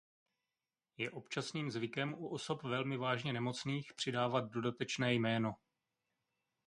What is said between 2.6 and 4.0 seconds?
velmi vážně nemocných